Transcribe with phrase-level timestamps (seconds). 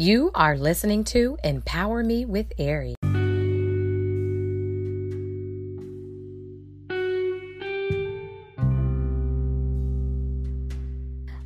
[0.00, 2.94] You are listening to Empower Me with Ari.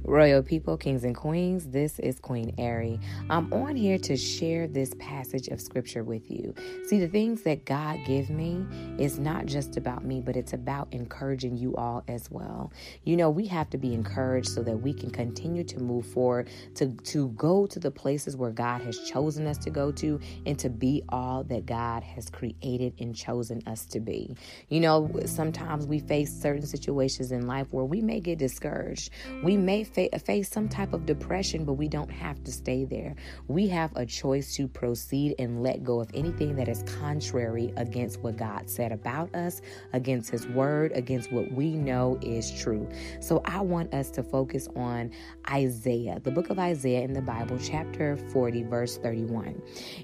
[0.07, 3.01] Royal people, kings and queens, this is Queen Ari.
[3.31, 6.55] I'm on here to share this passage of scripture with you.
[6.85, 8.67] See, the things that God give me
[8.99, 12.71] is not just about me, but it's about encouraging you all as well.
[13.05, 16.51] You know, we have to be encouraged so that we can continue to move forward,
[16.75, 20.59] to, to go to the places where God has chosen us to go to, and
[20.59, 24.37] to be all that God has created and chosen us to be.
[24.69, 29.09] You know, sometimes we face certain situations in life where we may get discouraged.
[29.43, 33.15] We may face face some type of depression, but we don't have to stay there.
[33.49, 38.21] We have a choice to proceed and let go of anything that is contrary against
[38.21, 39.61] what God said about us,
[39.93, 42.89] against His word, against what we know is true.
[43.21, 45.11] So I want us to focus on
[45.51, 49.61] Isaiah, the book of Isaiah in the Bible, chapter 40, verse 31.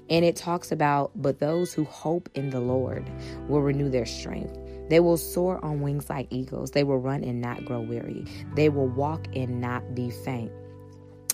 [0.09, 3.09] And it talks about, but those who hope in the Lord
[3.47, 4.57] will renew their strength.
[4.91, 6.71] They will soar on wings like eagles.
[6.71, 8.25] They will run and not grow weary.
[8.55, 10.51] They will walk and not be faint.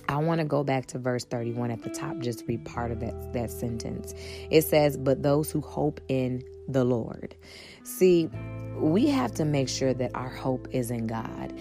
[0.07, 2.99] I want to go back to verse 31 at the top, just read part of
[2.99, 4.13] that, that sentence.
[4.51, 7.35] It says, But those who hope in the Lord.
[7.81, 8.29] See,
[8.75, 11.51] we have to make sure that our hope is in God.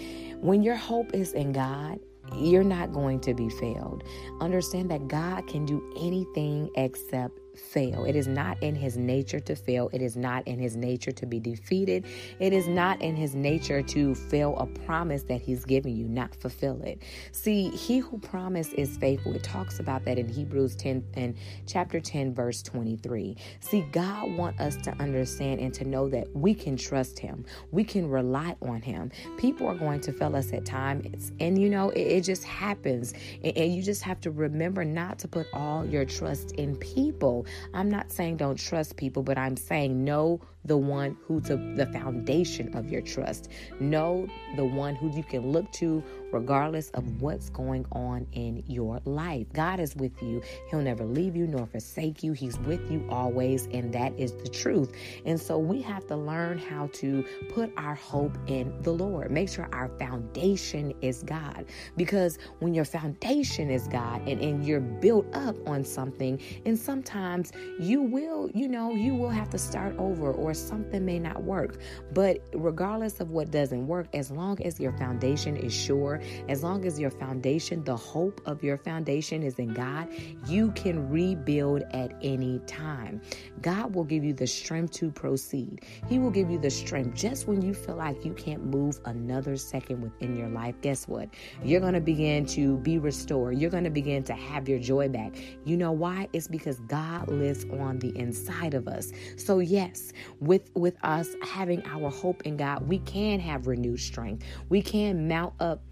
[0.42, 1.98] When your hope is in God,
[2.36, 4.04] you're not going to be failed.
[4.42, 8.04] Understand that God can do anything except fail.
[8.04, 9.90] It is not in his nature to fail.
[9.92, 12.06] It is not in his nature to be defeated.
[12.38, 16.34] It is not in his nature to fail a promise that he's given you, not
[16.34, 17.02] fulfill it.
[17.32, 19.34] See, he who promised is faithful.
[19.34, 23.36] It talks about that in Hebrews 10 and chapter 10 verse 23.
[23.60, 27.44] See, God want us to understand and to know that we can trust him.
[27.70, 29.10] We can rely on him.
[29.36, 33.12] People are going to fail us at times and you know, it, it just happens.
[33.42, 37.45] And, and you just have to remember not to put all your trust in people.
[37.74, 42.74] I'm not saying don't trust people, but I'm saying know the one who's the foundation
[42.76, 43.50] of your trust.
[43.80, 46.02] Know the one who you can look to
[46.32, 49.46] regardless of what's going on in your life.
[49.52, 50.42] God is with you.
[50.70, 52.32] He'll never leave you nor forsake you.
[52.32, 54.92] He's with you always, and that is the truth.
[55.24, 59.30] And so we have to learn how to put our hope in the Lord.
[59.30, 61.66] Make sure our foundation is God.
[61.96, 67.52] Because when your foundation is God and, and you're built up on something, and sometimes
[67.78, 71.78] you will, you know, you will have to start over or something may not work.
[72.12, 76.84] But regardless of what doesn't work, as long as your foundation is sure, as long
[76.84, 80.08] as your foundation, the hope of your foundation is in God,
[80.46, 83.20] you can rebuild at any time.
[83.62, 85.84] God will give you the strength to proceed.
[86.08, 89.56] He will give you the strength just when you feel like you can't move another
[89.56, 90.74] second within your life.
[90.80, 91.28] Guess what?
[91.62, 93.58] You're going to begin to be restored.
[93.58, 95.36] You're going to begin to have your joy back.
[95.64, 96.28] You know why?
[96.32, 99.12] It's because God lives on the inside of us.
[99.36, 104.44] So, yes, with with us having our hope in God, we can have renewed strength.
[104.68, 105.82] We can mount up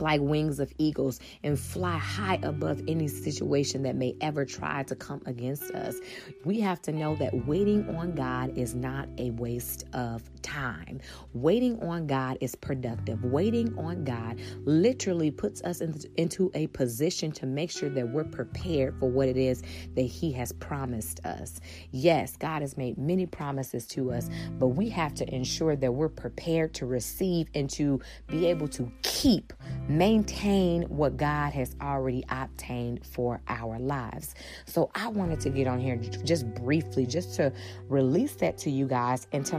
[0.00, 4.94] like wings of eagles and fly high above any situation that may ever try to
[4.94, 5.96] come against us.
[6.44, 11.00] We have to know that waiting on God is not a waste of time.
[11.34, 13.24] Waiting on God is productive.
[13.24, 18.24] Waiting on God literally puts us in, into a position to make sure that we're
[18.24, 19.62] prepared for what it is
[19.94, 21.60] that He has promised us.
[21.90, 24.28] Yes, God has made many promises to us,
[24.58, 28.90] but we have to ensure that we're prepared to receive and to be able to
[29.02, 29.52] keep
[29.88, 34.34] maintain what God has already obtained for our lives.
[34.66, 37.52] So I wanted to get on here just briefly, just to
[37.88, 39.58] release that to you guys and to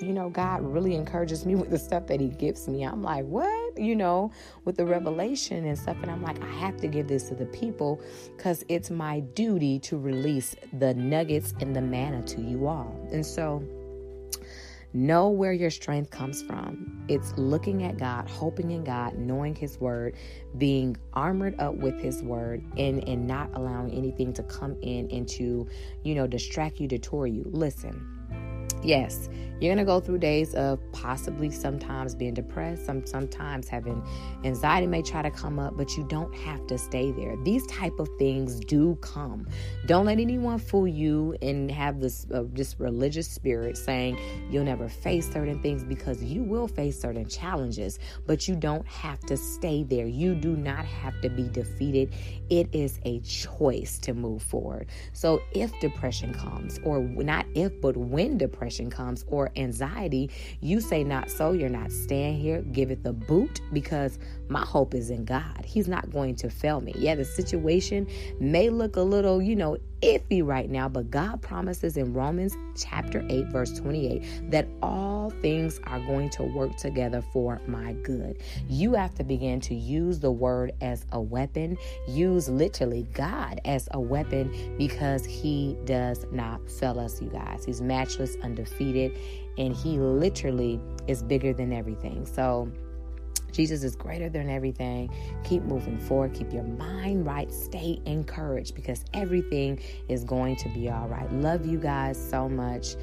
[0.00, 2.82] You know, God really encourages me with the stuff that He gives me.
[2.82, 3.78] I'm like, what?
[3.78, 4.32] You know,
[4.64, 5.96] with the revelation and stuff.
[6.02, 8.00] And I'm like, I have to give this to the people
[8.36, 13.08] because it's my duty to release the nuggets and the manna to you all.
[13.12, 13.62] And so,
[14.96, 17.04] Know where your strength comes from.
[17.08, 20.14] It's looking at God, hoping in God, knowing His word,
[20.56, 25.28] being armored up with His word, and, and not allowing anything to come in and
[25.30, 25.66] to,
[26.04, 27.42] you know, distract you, detour you.
[27.46, 29.28] Listen, yes,
[29.64, 34.02] you're gonna go through days of possibly sometimes being depressed, some sometimes having
[34.44, 37.36] anxiety may try to come up, but you don't have to stay there.
[37.44, 39.46] These type of things do come.
[39.86, 44.18] Don't let anyone fool you and have this uh, this religious spirit saying
[44.50, 49.20] you'll never face certain things because you will face certain challenges, but you don't have
[49.20, 50.06] to stay there.
[50.06, 52.12] You do not have to be defeated.
[52.50, 54.88] It is a choice to move forward.
[55.12, 60.30] So if depression comes, or not if, but when depression comes or anxiety,
[60.60, 62.62] you say, Not so, you're not staying here.
[62.62, 64.18] Give it the boot because
[64.48, 65.64] my hope is in God.
[65.64, 66.94] He's not going to fail me.
[66.96, 68.06] Yeah, the situation
[68.40, 73.24] may look a little, you know, iffy right now, but God promises in Romans chapter
[73.28, 78.42] 8, verse 28, that all things are going to work together for my good.
[78.68, 83.88] You have to begin to use the word as a weapon, use literally God as
[83.92, 87.64] a weapon because He does not fail us, you guys.
[87.64, 89.16] He's matchless, undefeated,
[89.56, 92.26] and He literally is bigger than everything.
[92.26, 92.70] So,
[93.54, 95.10] Jesus is greater than everything.
[95.44, 96.34] Keep moving forward.
[96.34, 97.50] Keep your mind right.
[97.52, 101.32] Stay encouraged because everything is going to be all right.
[101.32, 102.96] Love you guys so much.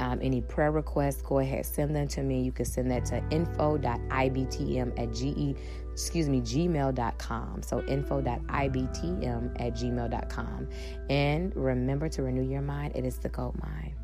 [0.00, 2.42] Um, any prayer requests, go ahead, send them to me.
[2.42, 5.56] You can send that to info.ibtm at ge,
[5.92, 7.62] excuse me, gmail.com.
[7.62, 10.68] So info.ibtm at gmail.com.
[11.10, 12.96] And remember to renew your mind.
[12.96, 13.94] It is the gold mind.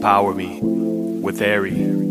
[0.00, 2.09] Empower me with Ari.